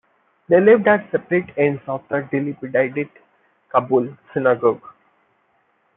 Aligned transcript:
They 0.49 0.59
lived 0.59 0.87
at 0.87 1.11
separate 1.11 1.55
ends 1.57 1.83
of 1.85 2.01
the 2.09 2.27
dilapidated 2.31 3.11
Kabul 3.71 4.17
synagogue. 4.33 4.81